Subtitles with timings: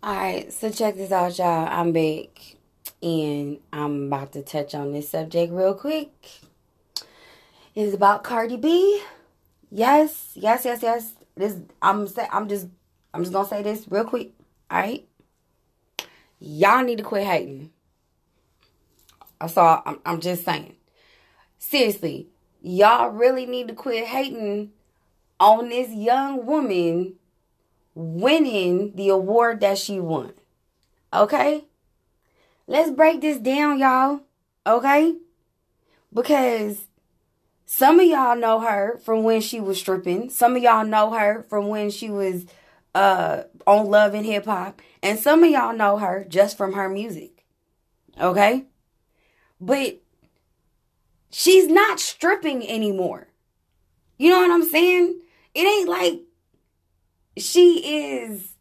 [0.00, 1.66] Alright, so check this out, y'all.
[1.68, 2.54] I'm back
[3.02, 6.12] and I'm about to touch on this subject real quick.
[7.74, 9.02] It's about Cardi B.
[9.72, 11.14] Yes, yes, yes, yes.
[11.36, 12.68] This I'm say I'm just
[13.12, 14.30] I'm just gonna say this real quick.
[14.70, 15.08] Alright?
[16.38, 17.72] Y'all need to quit hating.
[19.40, 20.76] That's all I'm, I'm just saying.
[21.58, 22.28] Seriously,
[22.62, 24.70] y'all really need to quit hating
[25.40, 27.14] on this young woman
[27.98, 30.32] winning the award that she won.
[31.12, 31.64] Okay?
[32.68, 34.20] Let's break this down, y'all.
[34.64, 35.16] Okay?
[36.14, 36.86] Because
[37.66, 40.30] some of y'all know her from when she was stripping.
[40.30, 42.46] Some of y'all know her from when she was
[42.94, 44.80] uh on Love and Hip Hop.
[45.02, 47.44] And some of y'all know her just from her music.
[48.20, 48.66] Okay?
[49.60, 50.00] But
[51.30, 53.26] she's not stripping anymore.
[54.18, 55.20] You know what I'm saying?
[55.52, 56.20] It ain't like
[57.38, 58.54] she is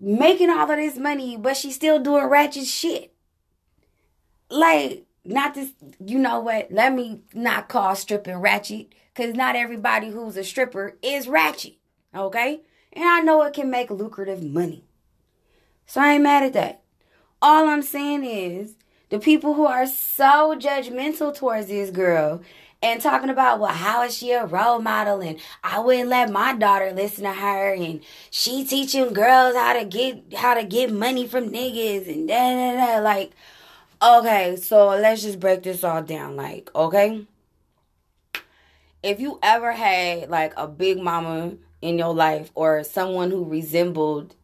[0.00, 3.12] making all of this money, but she's still doing ratchet shit.
[4.50, 5.72] Like, not this,
[6.04, 6.70] you know what?
[6.70, 11.74] Let me not call stripping ratchet, because not everybody who's a stripper is ratchet,
[12.14, 12.60] okay?
[12.92, 14.84] And I know it can make lucrative money.
[15.86, 16.82] So I ain't mad at that.
[17.42, 18.76] All I'm saying is,
[19.10, 22.42] the people who are so judgmental towards this girl
[22.80, 25.20] and talking about, well, how is she a role model?
[25.20, 27.74] And I wouldn't let my daughter listen to her.
[27.74, 32.34] And she teaching girls how to get, how to get money from niggas and da
[32.34, 33.02] da da.
[33.02, 33.32] Like,
[34.00, 36.36] okay, so let's just break this all down.
[36.36, 37.26] Like, okay.
[39.02, 44.34] If you ever had like a big mama in your life or someone who resembled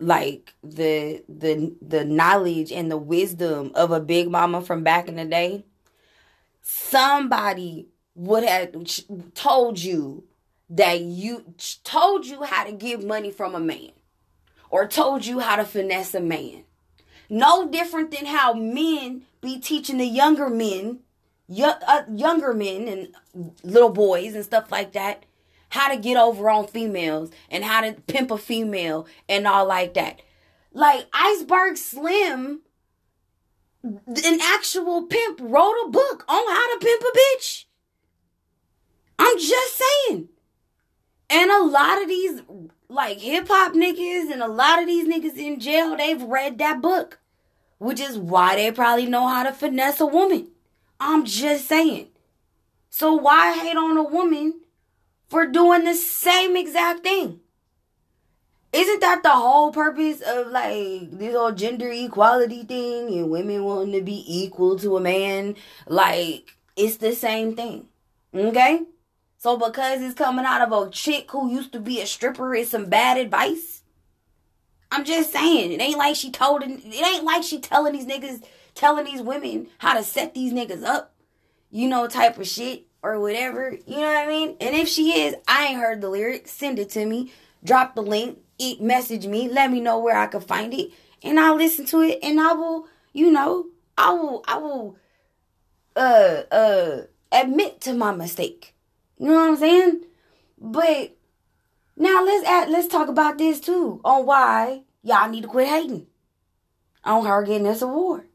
[0.00, 5.16] like the the the knowledge and the wisdom of a big mama from back in
[5.16, 5.64] the day
[6.70, 8.74] somebody would have
[9.34, 10.24] told you
[10.68, 13.90] that you told you how to give money from a man
[14.70, 16.64] or told you how to finesse a man.
[17.28, 21.00] No different than how men be teaching the younger men,
[21.58, 25.24] uh, younger men and little boys and stuff like that,
[25.70, 29.94] how to get over on females and how to pimp a female and all like
[29.94, 30.22] that.
[30.72, 32.60] Like Iceberg Slim
[33.82, 37.64] an actual pimp wrote a book on how to pimp a bitch.
[39.18, 40.28] I'm just saying.
[41.28, 42.42] And a lot of these
[42.88, 46.82] like hip hop niggas and a lot of these niggas in jail, they've read that
[46.82, 47.20] book.
[47.78, 50.48] Which is why they probably know how to finesse a woman.
[50.98, 52.08] I'm just saying.
[52.90, 54.60] So why hate on a woman
[55.28, 57.40] for doing the same exact thing?
[58.72, 63.92] Isn't that the whole purpose of like this whole gender equality thing and women wanting
[63.94, 65.56] to be equal to a man?
[65.88, 67.86] Like, it's the same thing.
[68.34, 68.82] Okay?
[69.38, 72.70] So because it's coming out of a chick who used to be a stripper is
[72.70, 73.82] some bad advice?
[74.92, 78.44] I'm just saying, it ain't like she told it ain't like she telling these niggas
[78.74, 81.14] telling these women how to set these niggas up,
[81.70, 83.76] you know, type of shit or whatever.
[83.86, 84.56] You know what I mean?
[84.60, 87.32] And if she is, I ain't heard the lyrics, send it to me.
[87.64, 88.38] Drop the link
[88.80, 90.90] message me, let me know where I can find it,
[91.22, 93.66] and I'll listen to it, and I will, you know,
[93.96, 94.96] I will, I will,
[95.96, 98.74] uh, uh, admit to my mistake.
[99.18, 100.00] You know what I'm saying?
[100.58, 101.16] But
[101.96, 106.06] now let's add, let's talk about this too on why y'all need to quit hating
[107.04, 108.26] on her getting this award.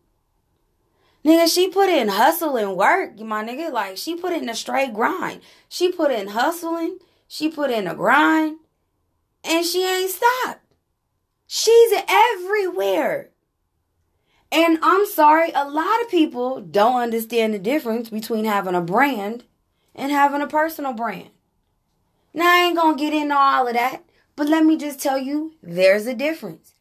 [1.24, 3.72] Nigga, she put in hustle and work, my nigga.
[3.72, 5.42] Like, she put in a straight grind.
[5.68, 7.00] She put in hustling.
[7.28, 8.58] She put in a grind
[9.46, 10.62] and she ain't stopped.
[11.48, 13.30] She's everywhere.
[14.52, 19.44] And I'm sorry, a lot of people don't understand the difference between having a brand
[19.94, 21.30] and having a personal brand.
[22.34, 24.04] Now, I ain't gonna get into all of that,
[24.36, 26.74] but let me just tell you there's a difference.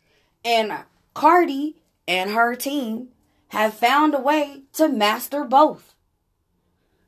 [0.45, 0.73] And
[1.15, 1.77] Cardi
[2.09, 3.09] and her team
[3.49, 5.95] have found a way to master both.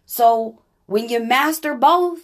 [0.05, 2.21] So, when you master both,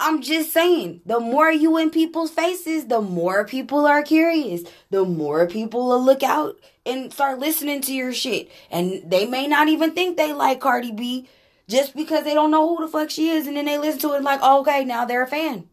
[0.00, 4.62] I'm just saying, the more you in people's faces, the more people are curious.
[4.90, 8.50] The more people will look out and start listening to your shit.
[8.70, 11.28] And they may not even think they like Cardi B
[11.68, 13.46] just because they don't know who the fuck she is.
[13.46, 15.68] And then they listen to it like, oh, okay, now they're a fan.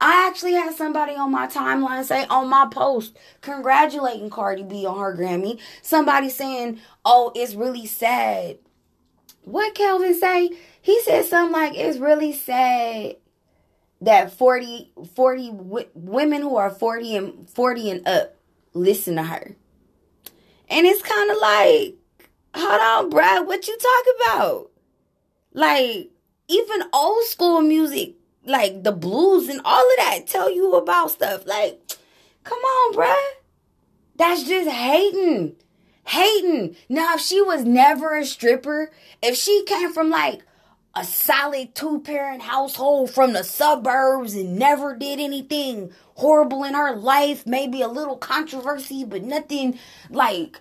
[0.00, 4.98] I actually had somebody on my timeline say on my post, congratulating Cardi B on
[4.98, 5.60] her Grammy.
[5.82, 8.58] Somebody saying, oh, it's really sad.
[9.42, 10.50] What Kelvin say?
[10.80, 13.16] He said something like, it's really sad
[14.00, 18.36] that 40, 40 w- women who are 40 and 40 and up
[18.72, 19.56] listen to her.
[20.68, 21.96] And it's kind of like,
[22.54, 24.70] hold on, Brad, what you talk about?
[25.52, 26.10] Like,
[26.48, 28.14] even old school music,
[28.44, 31.46] like the blues and all of that, tell you about stuff.
[31.46, 31.80] Like,
[32.44, 33.16] come on, bruh.
[34.16, 35.56] That's just hating.
[36.04, 36.76] Hating.
[36.88, 38.90] Now, if she was never a stripper,
[39.22, 40.42] if she came from like
[40.94, 46.94] a solid two parent household from the suburbs and never did anything horrible in her
[46.94, 49.78] life, maybe a little controversy, but nothing
[50.10, 50.60] like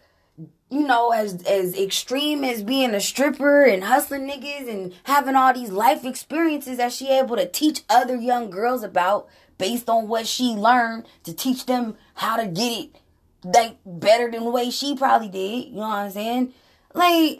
[0.71, 5.53] you know, as as extreme as being a stripper and hustling niggas and having all
[5.53, 9.27] these life experiences that she able to teach other young girls about
[9.57, 12.95] based on what she learned to teach them how to get it
[13.43, 15.69] like better than the way she probably did.
[15.69, 16.53] You know what I'm saying?
[16.93, 17.39] Like,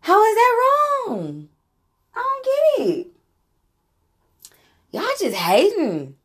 [0.00, 1.48] how is that wrong?
[2.14, 3.06] I don't get it.
[4.92, 6.16] Y'all just hating.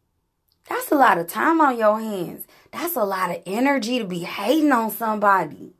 [0.67, 2.47] That's a lot of time on your hands.
[2.71, 5.73] That's a lot of energy to be hating on somebody.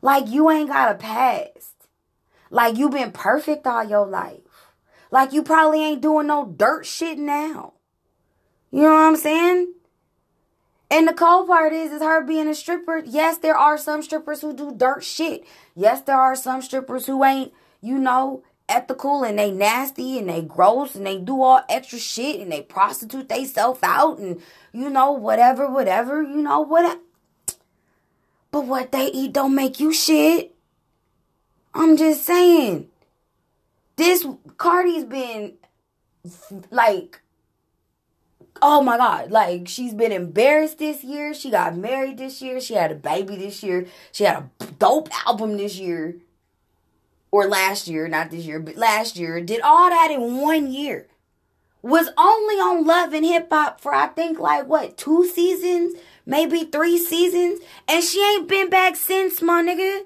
[0.00, 1.74] Like you ain't got a past.
[2.50, 4.40] Like you been perfect all your life.
[5.10, 7.74] Like you probably ain't doing no dirt shit now.
[8.70, 9.74] You know what I'm saying?
[10.92, 12.98] And the cold part is, is her being a stripper.
[12.98, 15.42] Yes, there are some strippers who do dirt shit.
[15.74, 17.50] Yes, there are some strippers who ain't,
[17.80, 22.40] you know, ethical and they nasty and they gross and they do all extra shit
[22.40, 24.42] and they prostitute themselves out and
[24.74, 27.00] you know whatever, whatever, you know what.
[28.50, 30.54] But what they eat don't make you shit.
[31.72, 32.88] I'm just saying.
[33.96, 34.26] This
[34.58, 35.54] Cardi's been
[36.70, 37.21] like
[38.60, 41.32] oh my god like she's been embarrassed this year.
[41.32, 42.60] She got married this year.
[42.60, 43.86] She had a baby this year.
[44.10, 46.16] She had a dope album this year.
[47.30, 49.40] Or last year not this year but last year.
[49.40, 51.06] Did all that in one year.
[51.80, 55.94] Was only on love and hip hop for i think like what two seasons?
[56.24, 57.60] Maybe three seasons?
[57.88, 60.04] And she ain't been back since my nigga.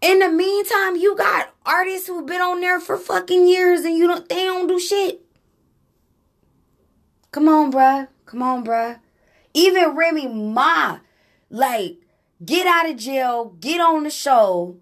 [0.00, 4.06] In the meantime you got artists who've been on there for fucking years and you
[4.06, 5.21] don't they don't do shit
[7.32, 8.08] Come on, bruh.
[8.26, 8.98] Come on, bruh.
[9.54, 10.98] Even Remy Ma,
[11.48, 11.96] like,
[12.44, 14.76] get out of jail, get on the show.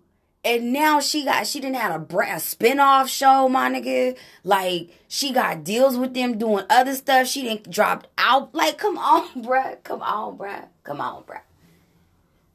[0.45, 4.17] And now she got, she didn't have a, a spin-off show, my nigga.
[4.43, 7.29] Like, she got deals with them doing other stuff.
[7.29, 8.55] She didn't dropped out.
[8.55, 9.83] Like, come on, bruh.
[9.85, 10.67] Come on, bruh.
[10.83, 11.43] Come on, bruh.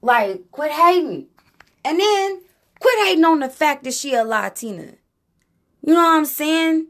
[0.02, 1.28] Like, quit hating.
[1.86, 2.42] And then,
[2.80, 4.96] quit hating on the fact that she a Latina.
[5.82, 6.88] You know what I'm saying?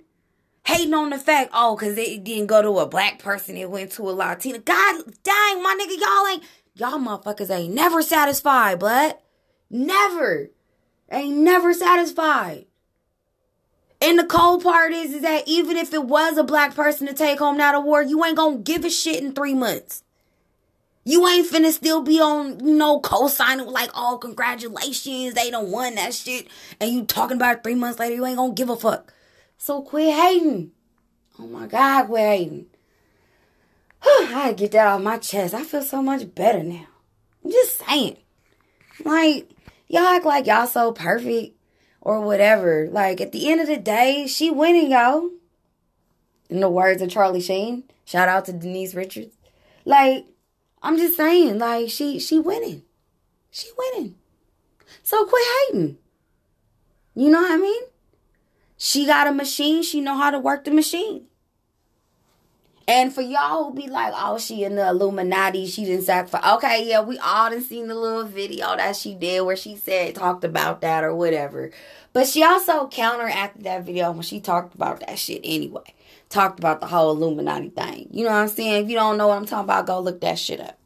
[0.65, 3.91] Hating on the fact, oh, because it didn't go to a black person, it went
[3.93, 4.59] to a Latina.
[4.59, 6.43] God dang, my nigga, y'all ain't,
[6.75, 9.23] y'all motherfuckers ain't never satisfied, but
[9.69, 10.49] never.
[11.11, 12.65] Ain't never satisfied.
[14.01, 17.13] And the cold part is, is that even if it was a black person to
[17.13, 20.03] take home that award, you ain't gonna give a shit in three months.
[21.05, 25.95] You ain't finna still be on, you know, co-signing like, oh, congratulations, they don't won
[25.95, 26.47] that shit.
[26.81, 29.13] And you talking about it three months later, you ain't gonna give a fuck.
[29.57, 30.71] So quit hating.
[31.39, 32.65] Oh my God, quit hating.
[34.03, 35.53] I get that off my chest.
[35.53, 36.87] I feel so much better now.
[37.43, 38.17] I'm just saying.
[39.03, 39.49] Like,
[39.87, 41.57] y'all act like y'all so perfect
[42.01, 42.87] or whatever.
[42.91, 45.29] Like, at the end of the day, she winning, y'all.
[46.49, 47.83] In the words of Charlie Sheen.
[48.05, 49.35] Shout out to Denise Richards.
[49.83, 50.25] Like,
[50.81, 52.83] I'm just saying, like, she she winning.
[53.49, 54.15] She winning.
[55.01, 55.97] So quit hating.
[57.15, 57.83] You know what I mean?
[58.77, 59.83] She got a machine.
[59.83, 61.27] She know how to work the machine.
[62.87, 66.45] And for y'all who be like, oh, she in the Illuminati, she didn't sacrifice.
[66.57, 70.13] Okay, yeah, we all done seen the little video that she did where she said,
[70.13, 71.71] talked about that or whatever.
[72.13, 75.95] But she also counteracted that video when she talked about that shit anyway.
[76.29, 78.07] Talked about the whole Illuminati thing.
[78.11, 78.83] You know what I'm saying?
[78.83, 80.77] If you don't know what I'm talking about, go look that shit up.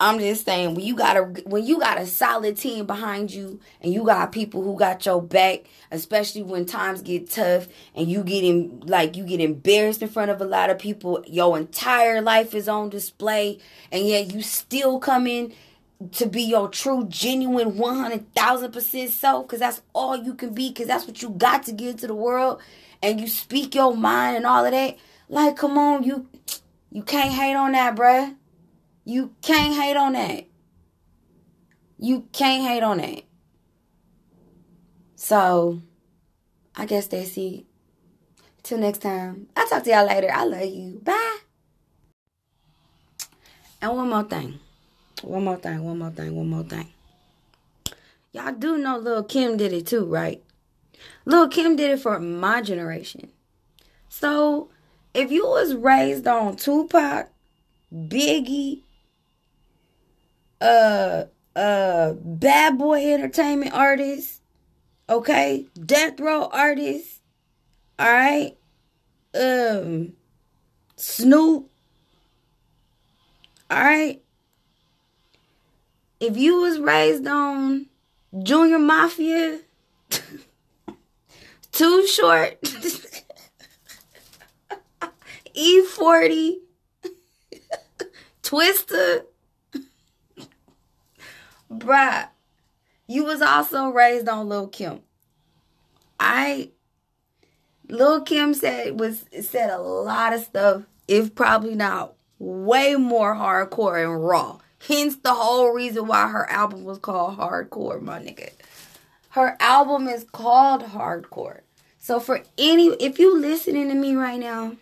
[0.00, 3.58] I'm just saying when you got a when you got a solid team behind you
[3.80, 8.22] and you got people who got your back, especially when times get tough and you
[8.22, 12.22] get in like you get embarrassed in front of a lot of people, your entire
[12.22, 13.58] life is on display,
[13.90, 15.52] and yet you still come in
[16.12, 20.54] to be your true, genuine, one hundred thousand percent self, because that's all you can
[20.54, 22.62] be, because that's what you got to give to the world,
[23.02, 24.96] and you speak your mind and all of that.
[25.28, 26.28] Like, come on, you
[26.92, 28.36] you can't hate on that, bruh.
[29.08, 30.44] You can't hate on that.
[31.98, 33.22] You can't hate on that.
[35.16, 35.80] So,
[36.76, 37.64] I guess that's it.
[38.62, 39.46] Till next time.
[39.56, 40.30] I'll talk to y'all later.
[40.30, 41.00] I love you.
[41.02, 41.38] Bye.
[43.80, 44.58] And one more thing.
[45.22, 46.88] One more thing, one more thing, one more thing.
[48.32, 50.44] Y'all do know Lil Kim did it too, right?
[51.24, 53.30] Lil Kim did it for my generation.
[54.10, 54.68] So,
[55.14, 57.30] if you was raised on Tupac,
[57.90, 58.82] Biggie,
[60.60, 61.24] uh
[61.56, 64.42] uh bad boy entertainment artist,
[65.08, 67.20] okay, death row artist,
[67.98, 68.56] all right,
[69.34, 70.12] um,
[70.96, 71.70] Snoop,
[73.70, 74.22] All right.
[76.20, 77.86] If you was raised on
[78.42, 79.60] Junior Mafia,
[81.72, 82.60] Too Short,
[85.54, 86.56] E40,
[88.42, 89.22] Twista,
[91.70, 92.28] bruh,
[93.06, 95.00] you was also raised on Lil Kim.
[96.20, 96.70] I
[97.88, 104.02] Lil Kim said was said a lot of stuff, if probably not way more hardcore
[104.02, 104.58] and raw.
[104.86, 108.50] Hence the whole reason why her album was called Hardcore, my nigga.
[109.30, 111.60] Her album is called Hardcore.
[111.98, 114.76] So for any if you listening to me right now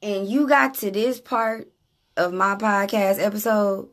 [0.00, 1.70] and you got to this part
[2.16, 3.88] of my podcast episode,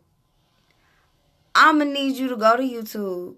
[1.56, 3.36] I'm gonna need you to go to YouTube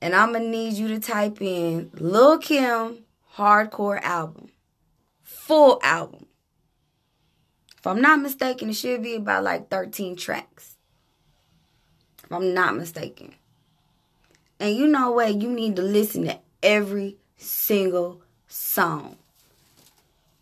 [0.00, 3.04] and I'm gonna need you to type in Lil Kim
[3.34, 4.50] hardcore album,
[5.22, 6.26] full album.
[7.78, 10.76] If I'm not mistaken, it should be about like 13 tracks.
[12.24, 13.34] If I'm not mistaken.
[14.58, 15.40] And you know what?
[15.40, 19.16] You need to listen to every single song.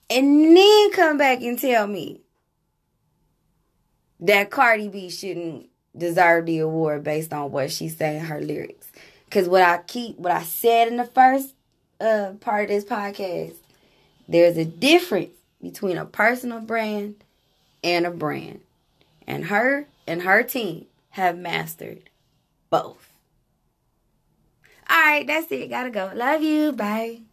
[0.09, 2.23] And then come back and tell me
[4.21, 8.91] that Cardi B shouldn't deserve the award based on what she's saying her lyrics.
[9.31, 11.55] Cause what I keep what I said in the first
[12.00, 13.55] uh part of this podcast,
[14.29, 17.17] there's a difference between a personal brand
[17.83, 18.61] and a brand.
[19.26, 22.09] And her and her team have mastered
[22.71, 23.11] both.
[24.88, 25.69] All right, that's it.
[25.69, 26.12] Gotta go.
[26.15, 26.73] Love you.
[26.73, 27.25] Bye.